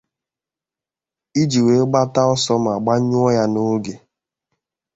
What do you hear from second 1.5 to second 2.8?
wee gbata ọsọ ma